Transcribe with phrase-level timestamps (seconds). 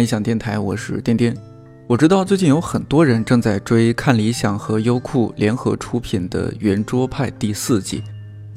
[0.00, 1.36] 理想电台，我是颠颠。
[1.86, 8.02] 我知道最近有很多人正在追看理想和优酷联合出品的《圆桌派》第四季。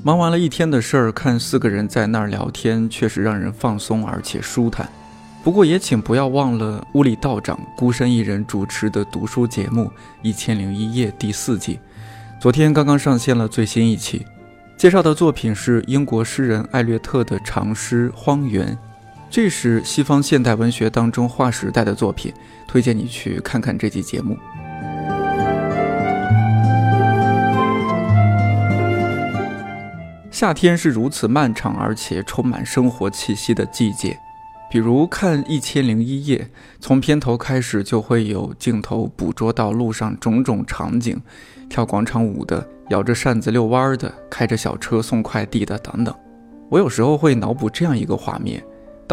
[0.02, 4.88] 忙完了一天的事儿，看四个人在那儿聊天，确实让人放松而且舒坦。
[5.44, 9.84] 不过也请不要忘了屋里道长孤身一人主持的读书节目
[10.21, 11.77] 《一千零一夜》第四季，
[12.40, 14.26] 昨天刚刚上线了最新一期，
[14.77, 18.68] 介绍的作品是英国诗人艾略特的长诗《荒原》。
[19.34, 22.32] 这是西方现代文学当中划时代的作品，
[22.68, 24.38] 推荐你去看看这期节目。
[30.30, 34.16] 夏天是如此漫长而且充满生活气息的季节，
[34.70, 36.38] 比如看《一千零一夜》，
[36.79, 41.20] 从片头开始就会有镜头捕捉到路上种种场景：
[41.68, 46.13] 跳广场舞的、摇着扇子遛弯的、开着小车送快递的等等。
[46.70, 48.63] 我有时候会脑补这样一个画面。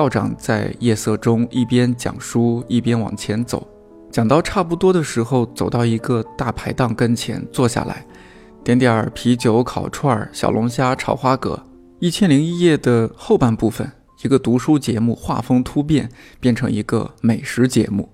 [0.00, 3.68] 道长在夜色中一边讲书一边往前走，
[4.10, 8.06] 讲到差不多的时候，走到一个大排档跟前坐下来，
[8.64, 11.62] 点点儿啤酒、烤串、小龙虾、炒花蛤。
[11.98, 13.92] 一千零一夜的后半部分，
[14.24, 16.08] 一个读书节目画风突变，
[16.40, 18.08] 变成一个美食节目。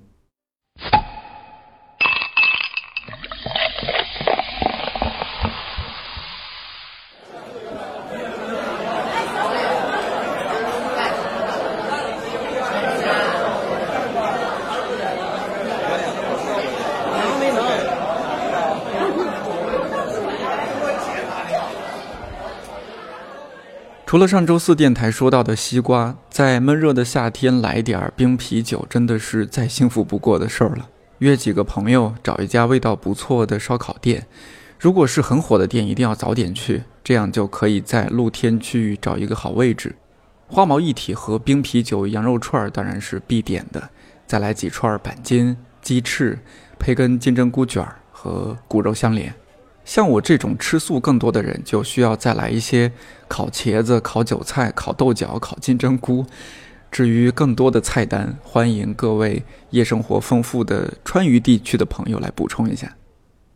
[24.17, 30.89] 除了上周四电台说到的西瓜，在闷热的夏天来点儿冰啤酒，真的是再幸福不过的事儿了。
[31.19, 34.27] 约几个朋友，找一家味道不错的烧烤店，
[34.81, 39.95] 如果是很火的店，一定要早点去，这样就可以在露天区域找一个好位置。
[40.47, 43.91] 花毛一体和冰啤酒、羊肉串当然是必点的，
[44.27, 46.39] 再来几串板筋、鸡翅，
[46.79, 49.35] 配根金针菇卷儿和骨肉相连。
[49.87, 52.91] 像我这种吃素更多的人，就需要再来一些
[53.29, 56.27] 烤茄子、烤韭菜、烤豆角、烤金针菇。
[56.91, 62.97] 至于更多的菜单，欢迎各位夜生活丰富的川渝地区的朋友来补充一下。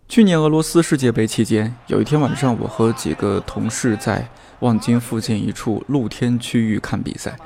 [0.08, 4.28] 去年俄罗斯世界杯期间，有一天晚上，我和几个同事在
[4.60, 7.36] 望京附近一处露天区域看比赛。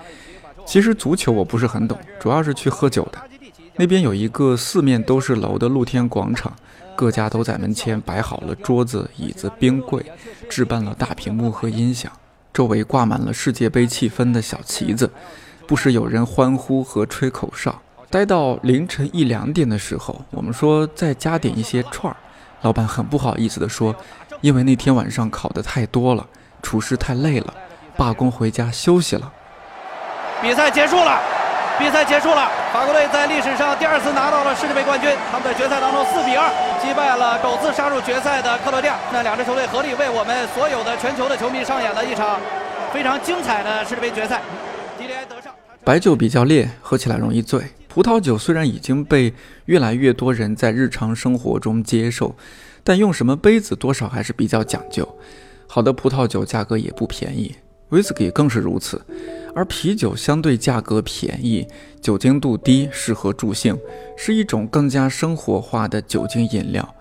[0.67, 3.19] 其实足球我不是很懂，主要是去喝酒的。
[3.77, 6.55] 那边有一个四面都是楼的露天广场。
[6.97, 10.05] 各家都在门前摆好了桌子、椅子、冰柜，
[10.49, 12.11] 置办了大屏幕和音响，
[12.53, 15.11] 周围挂满了世界杯气氛的小旗子，
[15.67, 17.81] 不时有人欢呼和吹口哨。
[18.11, 22.17] 待到凌晨一两点的时候，我们说再加点一些串儿，
[22.63, 23.95] 老板很不好意思地说，
[24.41, 26.25] 因为那天晚上烤的太多了，
[26.63, 27.53] 厨师太累了，
[27.97, 29.33] 罢工回家休息了。
[30.41, 31.34] 比赛结束了。
[31.77, 35.11] 比赛结束了，法国队在历史上第二次拿到了世界杯冠军。
[35.31, 36.47] 他们在决赛当中四比二
[36.81, 38.97] 击败了首次杀入决赛的克罗地亚。
[39.13, 42.41] 那两支球队合力为我们所有的全球的球迷上演了一场
[42.93, 44.41] 非常精彩的世界杯决赛。
[44.97, 45.53] 吉连德尚，
[45.83, 47.61] 白酒比较烈，喝起来容易醉。
[47.89, 49.35] 葡萄酒虽然已经被
[49.67, 52.37] 越来越多人在日常生活中接受，
[52.85, 55.19] 但用什么杯子多少还是比较讲究。
[55.67, 57.57] 好的葡萄酒价格也不便宜。
[57.95, 59.01] 威士忌更是如此，
[59.55, 61.65] 而啤酒相对价格便宜，
[62.01, 63.79] 酒精度低，适合助兴，
[64.17, 66.95] 是一种更加生活化的酒精饮料。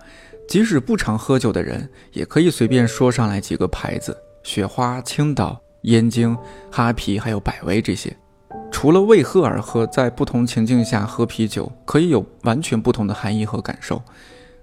[0.48, 6.38] 即使不常喝酒的人，也可以随便说上来几个牌子：雪花、青岛、燕京、
[6.70, 8.16] 哈啤，还有百威这些。
[8.70, 14.00] 除了为喝而喝，在不同情境下喝啤酒，可以有完全不同的含义和感受。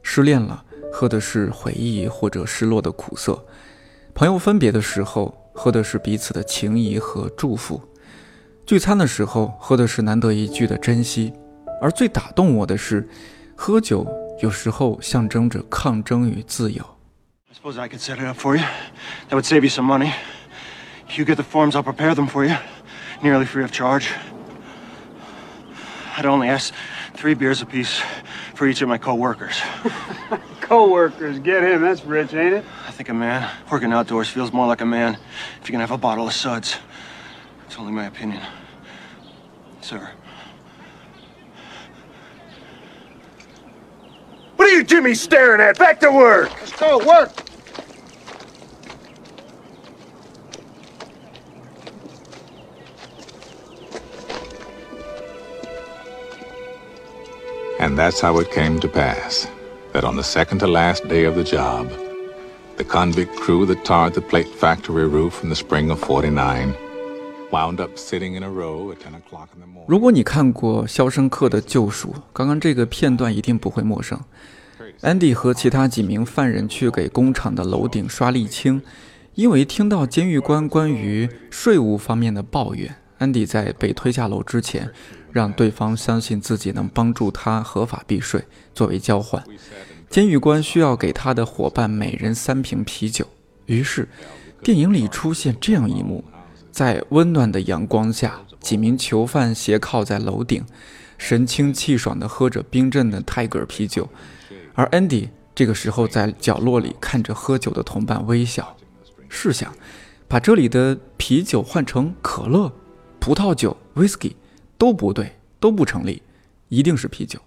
[0.01, 0.63] 失恋了，
[0.93, 3.33] 喝的是回忆或者失落的苦涩；
[4.13, 5.35] 朋友分别的时候。
[5.53, 7.81] 喝的是彼此的情谊和祝福，
[8.65, 11.33] 聚餐的时候喝的是难得一聚的珍惜，
[11.81, 13.07] 而最打动我的是，
[13.55, 14.07] 喝酒
[14.41, 16.83] 有时候象征着抗争与自由。
[17.49, 18.63] I suppose I could set it up for you.
[19.29, 20.13] That would save you some money.
[21.15, 22.55] You get the forms, I'll prepare them for you,
[23.21, 24.07] nearly free of charge.
[26.17, 26.73] I'd only ask
[27.13, 28.01] three beers apiece
[28.55, 29.61] for each of my co-workers.
[30.71, 31.81] Co-workers, get him.
[31.81, 32.65] That's rich, ain't it?
[32.87, 35.17] I think a man working outdoors feels more like a man
[35.61, 36.77] if you can have a bottle of suds.
[37.65, 38.41] It's only my opinion.
[39.81, 40.09] Sir.
[44.55, 45.77] What are you Jimmy staring at?
[45.77, 46.49] Back to work!
[46.61, 47.33] Let's go, work!
[57.77, 59.49] And that's how it came to pass
[59.93, 61.87] that on the second to last day of the job,
[62.77, 66.73] the convict crew that tarred the plate factory roof in the spring of 49
[67.51, 69.85] wound up sitting in a row at 10 o'clock in the morning.
[69.87, 74.19] 如果你看过《肖申克的救赎》，刚刚这个片段一定不会陌生。
[75.01, 78.81] 安迪和其他几名犯人去给工厂的楼顶刷沥青，
[79.35, 84.89] 因为听到监狱官关于税务方面的抱怨，安迪在被推下楼之前，
[85.31, 88.43] 让对方相信自己能帮助他合法避税。
[88.73, 89.43] 作为交换，
[90.09, 93.27] 监狱官需要给他的伙伴每人三瓶啤酒。
[93.65, 94.07] 于是，
[94.63, 96.23] 电影里出现这样一幕：
[96.71, 100.65] 在温暖的阳光下，几名囚犯斜靠在楼顶，
[101.17, 104.09] 神清气爽地喝着冰镇的泰戈尔啤酒。
[104.73, 108.75] 而 Andy 这个时候在角落里看着喝酒的同伴微笑。
[109.29, 109.73] 试想，
[110.27, 112.71] 把这里的啤酒换成可乐、
[113.19, 114.33] 葡萄酒、whisky，
[114.81, 116.23] 都不对，都不成立，
[116.69, 117.39] 一定是啤酒。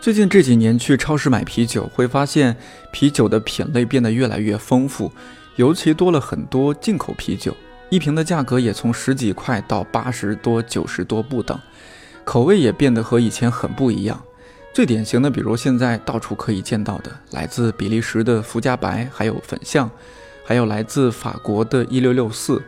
[0.00, 2.56] 最近这几年去超市买啤酒，会发现
[2.90, 5.12] 啤酒的品类变得越来越丰富，
[5.54, 7.56] 尤其多了很多进口啤酒。
[7.88, 11.56] 一瓶的价格也从十几块到八十多、九十多不等，
[12.24, 14.20] 口味也变得和以前很不一样。
[14.72, 19.90] 最典型的，比如现在到处可以见到的，来自比利时的福加白，还有粉象，
[20.46, 22.62] 还有来自法国的一六六四。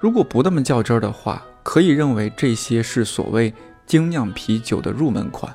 [0.00, 3.54] 如果不那么较真儿的话，可以认为这些是所谓
[3.86, 5.54] 精酿啤酒的入门款。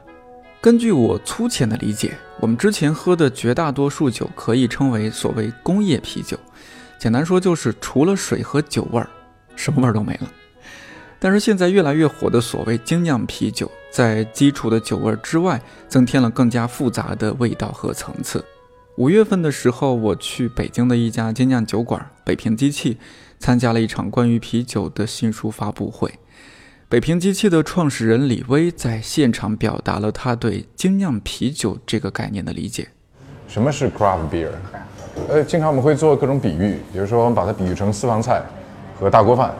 [0.61, 6.37] 根据我粗浅的理解，我们之前喝的绝大多数酒可以称为所谓工业啤酒。
[6.97, 9.09] 简单说就是除了水和酒味儿，
[9.57, 10.31] 什么味儿都没了。
[11.23, 18.43] 但是现在越来越火的所谓精酿啤酒，在基础的酒味之外，增添了更加复杂的味道和层次。
[18.95, 22.97] 五月份的时候，我去北京的一家精酿酒馆——北平机器，
[23.37, 26.11] 参加了一场关于啤酒的新书发布会。
[26.89, 32.87] 北平机器的创始人李威在现场表达了他对精酿啤酒这个概念的理解。
[33.47, 34.49] 什么是 craft beer？
[35.29, 38.41] 呃，经常我们会做各种比喻，比如说我们把它比喻成私房菜
[38.99, 39.53] 和大锅饭，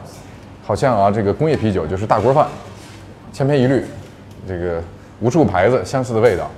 [0.63, 2.48] 好像啊，这个工业啤酒就是大锅饭，
[3.34, 3.84] 千篇一律，
[4.48, 4.81] 这个
[5.19, 6.50] 无数牌子相似的味道。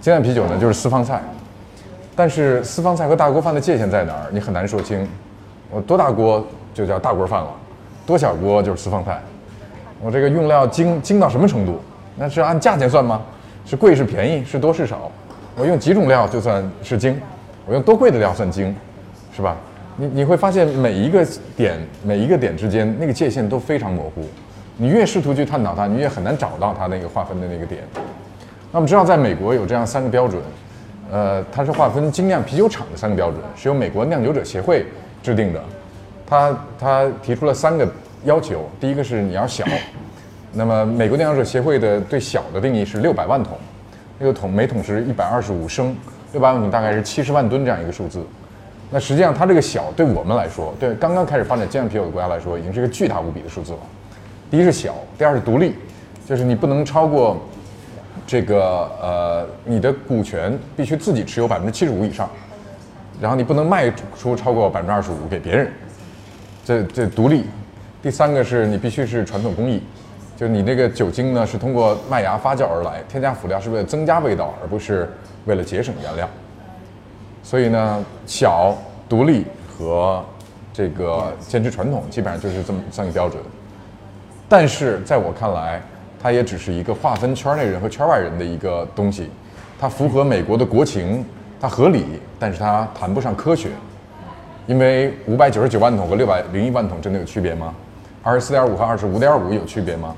[0.00, 1.22] 精酿啤酒呢就是私房菜，
[2.16, 4.26] 但是私房菜和大锅饭的界限在哪儿？
[4.32, 5.06] 你很难说清。
[5.70, 6.44] 我多大锅
[6.74, 7.50] 就叫大锅饭了，
[8.04, 9.22] 多小锅就是私房菜。
[10.00, 11.80] 我这个用料精精到什么程度？
[12.16, 13.22] 那是按价钱算吗？
[13.64, 14.44] 是贵是便宜？
[14.44, 15.10] 是多是少？
[15.56, 17.18] 我用几种料就算是精？
[17.64, 18.74] 我用多贵的料算精，
[19.34, 19.56] 是吧？
[19.96, 24.22] 你你会发现每一个点每一个点之间那个界限都非常模糊，
[24.76, 27.82] 你越试图去探讨它，你越很难找到它那个划分的那个点。
[28.72, 30.40] 那我们知道，在美国有这样三个标准，
[31.10, 34.86] 呃，它是划分精酿啤酒厂的三个标准，是由美国酿酒者协会
[35.22, 35.62] 制定的。
[36.26, 37.86] 他他提出了三个
[38.24, 39.66] 要求，第一个是你要小，
[40.54, 43.58] 那么美国酿酒者协会的对小的定义是六百万桶，
[44.18, 45.94] 那个桶每桶是一百二十五升。
[46.32, 48.24] 六百万桶大概是七十万吨这样一个数字，
[48.92, 53.78] 那实际上它这个小对我们来说，对刚刚开始发展精酿啤酒的国家来说，已经是一个巨大无比的数字了。
[54.50, 55.74] 第一是小，第二是独立，
[56.26, 57.40] 就是你不能超过
[58.26, 62.28] 这个呃你的股权必须自己持有百分之七十五以上，
[63.20, 65.72] 然后你不能卖出超过百分之二十五给别人，
[66.64, 67.46] 这这独立。
[68.02, 69.82] 第三个是你必须是传统工艺，
[70.36, 75.08] 就是你那个酒精呢是通过麦芽发酵而来，添加辅料是为了增加味道，而不是。
[75.44, 76.28] 为了节省原料，
[77.42, 78.78] 所以呢，小、
[79.12, 80.24] 独立和
[80.72, 83.42] 这个坚持传统，基本上就是这么三个标准。
[84.48, 85.82] 但是在我看来，
[86.18, 89.28] 它也只是一个划分圈内人和圈外人的一个东西。
[89.78, 91.22] 它符合美国的国情，
[91.60, 92.06] 它合理，
[92.38, 93.68] 但是它谈不上科学。
[94.66, 97.74] 因为五百九十九万桶和六百零一万桶真的有区别吗？
[98.22, 100.16] 二十四点五和二十五点五有区别吗？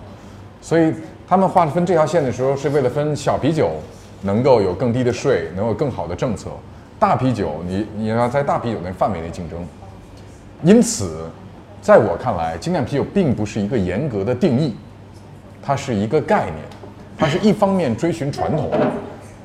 [0.60, 0.94] 所以
[1.26, 3.72] 他们划分这条线的时候，是为了分小啤酒。
[4.22, 6.48] 能够有更低的税，能有更好的政策。
[6.98, 9.58] 大啤酒，你你要在大啤酒那范围内竞争。
[10.62, 11.28] 因此，
[11.82, 14.74] 在我看来，精酿啤酒并不是一个严格的定义，
[15.62, 16.56] 它是一个概念。
[17.16, 18.70] 它是一方面追寻传统，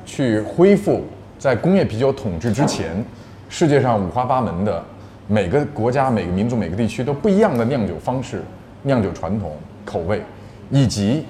[0.04, 1.04] 去恢复
[1.38, 3.04] 在工业啤酒统治之前，
[3.48, 4.84] 世界上五花八门的
[5.28, 8.42] 每个国家、每个民族、每个地区都不一样的酿酒方式、
[8.82, 9.52] 酿酒传统、
[9.84, 10.22] 口味，
[10.70, 11.24] 以及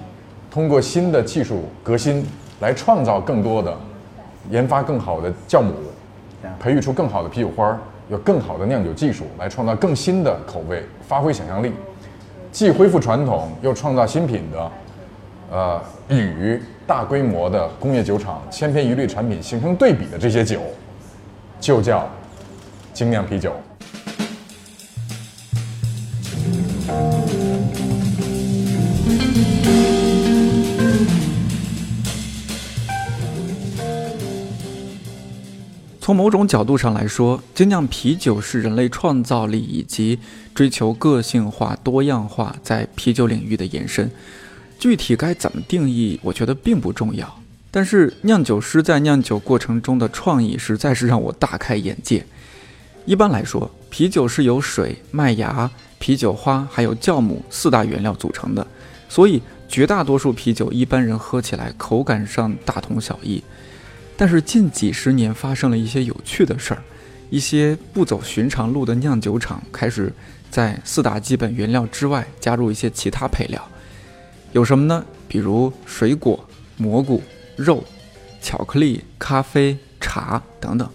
[0.50, 2.24] 通过新的技术革新。
[2.60, 3.74] 来创造更多的，
[4.50, 5.72] 研发更好的酵母，
[6.58, 7.78] 培育出更好的啤酒花，
[8.08, 11.72] 有更好的酿酒技术，来创造更新的口味，发挥想象力，
[12.50, 14.70] 既恢复传统又创造新品的，
[15.50, 20.60] 呃，与大规模的工业酒厂千篇一律产品形成对比的这些酒，
[21.60, 22.08] 就叫
[22.92, 23.52] 精酿啤酒。
[36.10, 40.18] 从某种角度上来说，精酿啤酒是人类创造力以及
[40.52, 44.10] 追求个性化、多样化在啤酒领域的延伸。
[44.76, 47.38] 具体该怎么定义，我觉得并不重要。
[47.70, 52.26] 但是酿酒师在酿酒过程中的创意，实在是让我大开眼界。
[53.06, 58.66] 一般来说，啤酒是由水、麦芽、啤酒花还有酵母四大原料组成的，
[59.08, 63.40] 所以绝大多数啤酒一般人喝起来口感上大同小异。
[64.20, 66.82] 但是近几十年发生了一些有趣的事儿，
[67.30, 70.12] 一些不走寻常路的酿酒厂开始
[70.50, 73.66] 在四大基本原料之外加入一些其他配料，
[74.52, 75.02] 有什么呢？
[75.26, 76.38] 比如水果、
[76.76, 77.22] 蘑菇、
[77.56, 77.82] 肉、
[78.42, 80.86] 巧克力、咖啡、茶等等。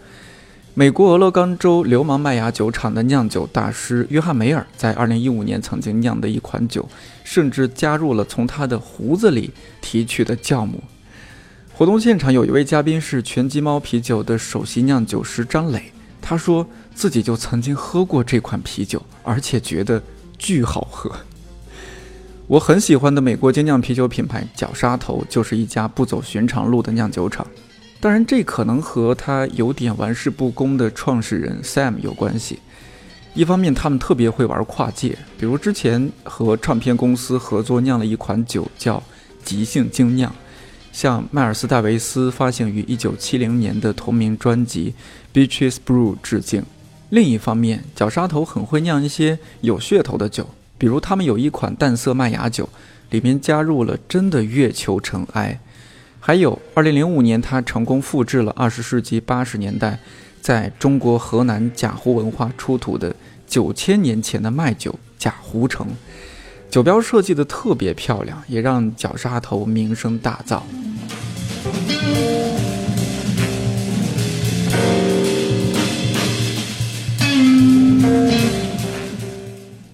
[0.75, 6.88] 美国俄勒冈州流氓麦芽酒厂的酿酒大师约翰梅尔在2015年曾经酿的一款酒，
[7.24, 9.50] 甚至加入了从他的胡子里
[9.82, 10.84] 提取的酵母。
[11.77, 15.91] 活动现场有一位嘉宾是全鸡猫啤酒的首席酿酒师张磊，
[16.22, 20.01] 他说自己就曾经喝过这款啤酒，而且觉得
[20.38, 21.12] 巨好喝。
[22.48, 27.46] 我很喜欢的美国精酿啤酒品牌角鲨头就是一家不走寻常路的酿酒厂，
[28.00, 32.60] 当然这可能和他有点玩世不恭的创始人 Sam 有关系。
[33.34, 39.03] 一方面他们特别会玩跨界，比如之前和唱片公司合作酿了一款酒叫
[39.44, 40.34] 即兴精酿。
[40.96, 44.94] 向迈尔斯·戴维斯发行于1970年的同名专辑
[45.38, 46.64] 《Beaches Brew》致敬。
[47.10, 50.48] 另一方面，角鲨头很会酿一些有噱头的酒，
[50.78, 52.70] 比如他们有一款淡色麦芽酒，
[53.10, 55.60] 里面加入了真的月球尘埃。
[56.22, 60.00] 还有，2005年他成功复制了20世纪80年代
[60.40, 63.14] 在中国河南贾湖文化出土的
[63.50, 65.90] 9000年前的麦酒贾湖城。
[66.69, 70.62] 酒标设计的特别漂亮，也让角杀头名声大噪。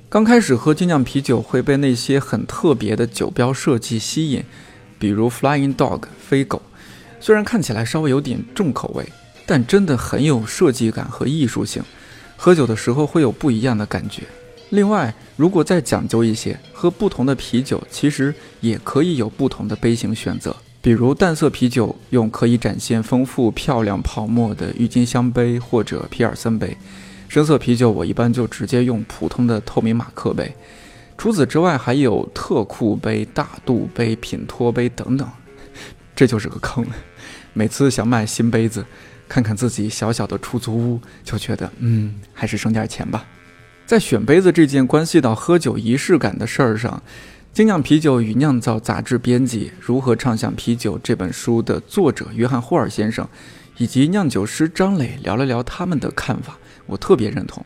[0.10, 4.44] 刚开始喝精酿啤酒会被那些很特别的酒标设计吸引，
[5.00, 6.62] 比如 Flying Dog 飞狗，
[7.22, 9.08] 虽然看起来稍微有点重口味，
[9.46, 11.82] 但真的很有设计感和艺术性，
[12.36, 14.24] 喝酒的时候会有不一样的感觉。
[14.72, 20.56] 另外，如果再讲究一些，喝不同的啤酒其实也可以有不同的杯型选择。
[20.82, 26.76] 比如淡色啤酒用可以展现丰富漂亮泡沫的郁金香杯或者皮尔森杯，
[27.28, 30.56] 深色啤酒我一般就直接用普通的透明马克杯。
[31.18, 35.30] 除此之外，还有特酷杯、大肚杯、品托杯等等，
[36.16, 36.86] 这就是个坑。
[37.52, 38.86] 每次想买新杯子，
[39.28, 43.26] 看看自己小小的出租屋，就觉得嗯，还是省点钱吧。
[43.92, 46.90] 在选杯子这件关系到喝酒仪式感的事儿上，
[47.52, 53.28] 《精酿啤酒与酿造》杂志编辑《如何畅想啤酒》这本书的作者约翰霍尔先生，
[53.76, 57.62] 以及酿酒师张磊聊了聊他们的看法，我特别认同。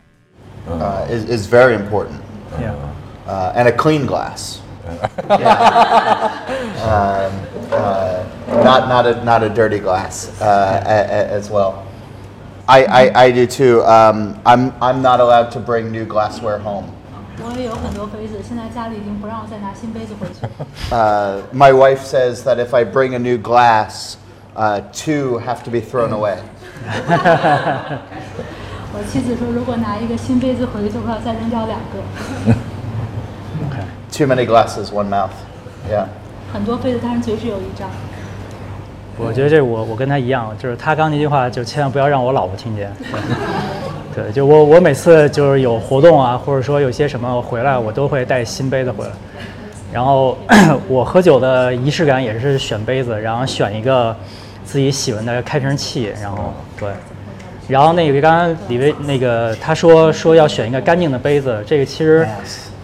[0.68, 2.16] Uh, is, is very important.
[2.60, 2.74] Yeah.
[3.28, 4.58] Uh, and a clean glass.
[5.30, 6.42] yeah.
[6.82, 7.32] um,
[7.72, 8.24] uh,
[8.64, 11.84] not, not, a, not a dirty glass uh, a, a, as well.
[12.67, 13.83] I, I, I do too.
[13.83, 16.85] Um, I'm, I'm not allowed to bring new glassware home.
[17.43, 20.47] 我也有很多杯子，现在家里已经不让我再拿新杯子回去。
[20.95, 24.17] Uh, my wife says that if I bring a new glass,
[24.55, 26.37] uh, two have to be thrown away.
[28.93, 32.55] 我妻子说，如果拿一个新杯子回去，我要再扔掉两个。
[34.13, 35.31] Too many glasses, one mouth.
[35.91, 36.07] Yeah.
[36.53, 37.89] 很多杯子，但是嘴只有一张。
[39.18, 42.92] 我觉得这我我跟他一样，就是他刚那句话，就千万不要让我老婆听见。
[44.14, 49.12] 对，对就我我每次就是有活动啊，或者说有些什么回来，我都会带新杯子回来。
[49.94, 50.38] 然后
[50.90, 54.16] 我喝酒的仪式感也是选杯子，然后选一个
[54.66, 56.90] 自己喜欢的开瓶器，然后对。
[57.68, 62.28] 然后那个刚刚李威那个他说说要选一个干净的杯子，这个其实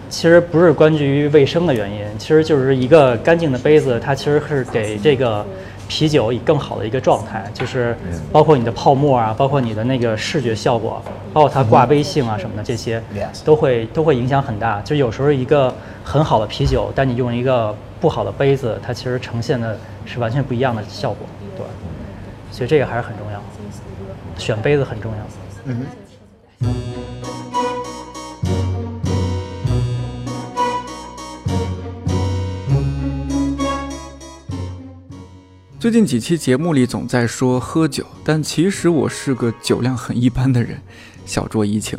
[0.08, 5.46] 其实不是关于卫生的原因，其实就是一个干净的杯子，它其实是给这个
[5.92, 7.94] 啤酒以更好的一个状态，就是
[8.32, 11.02] 包括你的泡沫啊，包括你的那个视觉效果，
[11.34, 13.02] 包括它挂杯性啊什么的，这些
[13.44, 14.80] 都会都会影响很大。
[14.80, 15.72] 就有时候一个
[16.02, 21.26] 很好的啤酒，但你用一个不好的杯子，它其实呈现的是完全不一样的效果。
[21.58, 21.66] 对，
[22.50, 23.38] 所以这个还是很重要，
[24.38, 25.18] 选杯子很重要。
[35.82, 40.80] 最近几期节目里总在说喝酒，但其实我是个酒量很一般的人，
[41.26, 41.98] 小酌怡情。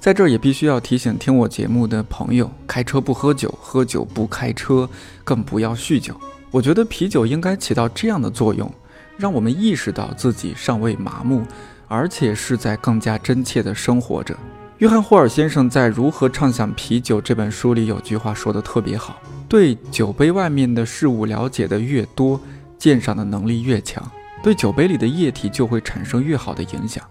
[0.00, 4.88] 在这儿也必须要提醒听我节目的朋友：开车不喝酒，喝酒不开车，
[5.24, 6.18] 更不要酗酒。
[6.50, 8.72] 我觉得啤酒应该起到这样的作用，
[9.18, 11.42] 让我们意识到自己尚未麻木，
[11.86, 14.34] 而且是在更加真切地生活着。
[14.78, 22.40] 约翰霍尔先生在《如何畅想啤酒》这本书里有句话说的特别好：对酒杯外面的事物了解的越多，
[22.78, 24.02] 鉴赏的能力越强，
[24.42, 27.04] 对酒杯里的液体就会产生越好的影响。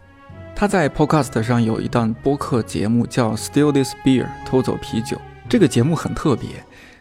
[0.55, 5.19] 他在 Podcast 上有一档播客节目叫《Steal This Beer》，偷走啤酒。
[5.47, 6.50] 这个节目很特别，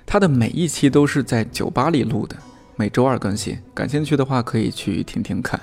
[0.04, 2.36] 他的每一期都是在酒吧里录的，
[2.76, 3.58] 每周二更新。
[3.72, 5.60] 感兴趣的话可以去听听看。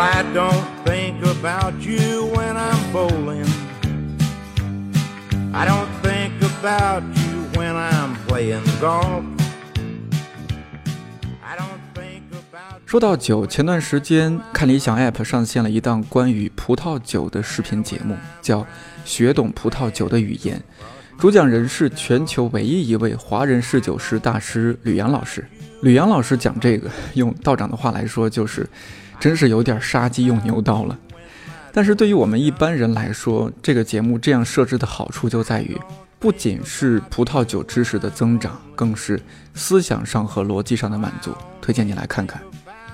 [0.00, 3.48] I don't think about you when I'm bowling.
[5.52, 5.88] I don't
[6.68, 9.24] about you when I'm playing golf.
[12.84, 18.60] 说到酒，前段时间看理想 App 上线了一档关于葡萄酒的视频节目，叫
[19.04, 20.62] 《学懂葡萄酒的语言》，
[21.20, 25.46] 主讲人是全球唯一一位华人侍酒师大师吕阳老师。
[25.80, 28.68] 吕阳老师讲这个，用道长的话来说，就是
[29.18, 30.98] 真是有点杀鸡用牛刀了。
[31.72, 35.78] 但是对于我们一般人来说，这个节目这样设置的好处就在于，
[36.20, 39.20] 不仅是葡萄酒知识的增长，更是
[39.54, 41.32] 思想上和逻辑上的满足。
[41.60, 42.42] 推荐你来看看。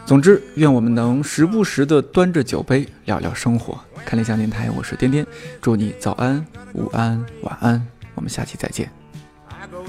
[0.04, 3.80] 总之，愿我们能时不时地端着酒杯聊聊生活。
[4.04, 5.26] 看理想电台，我是颠颠，
[5.62, 8.90] 祝你早安、午安、晚安，我们下期再见。
[9.48, 9.86] I go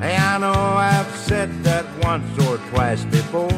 [0.00, 3.50] Hey, I know I've said that once or twice before.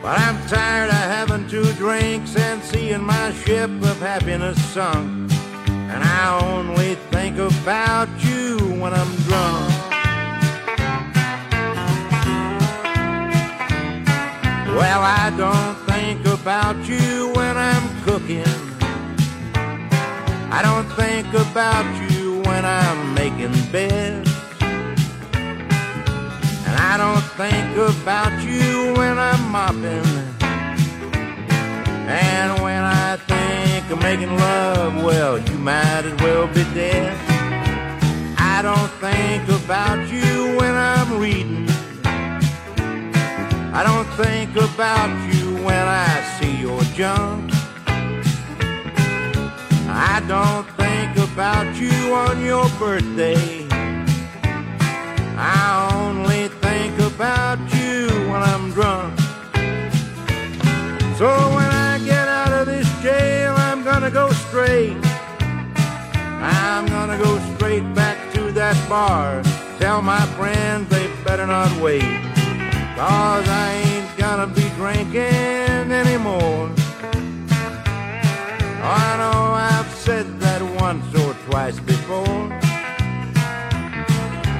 [0.00, 5.30] But I'm tired of having two drinks and seeing my ship of happiness sunk.
[5.68, 9.74] And I only think about you when I'm drunk.
[14.74, 18.54] Well, I don't think about you when I'm cooking.
[20.50, 22.17] I don't think about you
[22.58, 24.28] when I'm making beds.
[26.66, 30.08] And I don't think about you when I'm mopping.
[32.08, 37.16] And when I think of making love, well, you might as well be dead.
[38.36, 41.68] I don't think about you when I'm reading.
[43.72, 47.52] I don't think about you when I see your junk.
[49.86, 53.66] I don't think about you on your birthday.
[55.36, 59.18] I only think about you when I'm drunk.
[61.18, 64.96] So when I get out of this jail, I'm gonna go straight.
[66.40, 69.42] I'm gonna go straight back to that bar.
[69.78, 72.02] Tell my friends they better not wait.
[72.96, 76.70] Cause I ain't gonna be drinking anymore.
[80.88, 82.48] Once or twice before.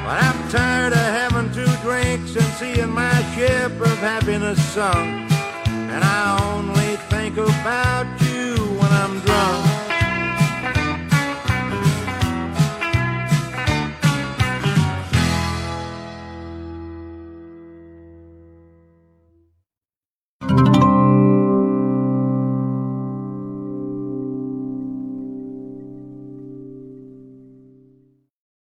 [0.04, 5.32] But I'm tired of having two drinks and seeing my ship of happiness sunk.
[5.94, 9.57] And I only think about you when I'm drunk.